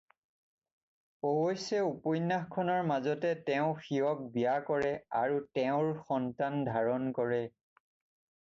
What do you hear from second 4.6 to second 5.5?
কৰে আৰু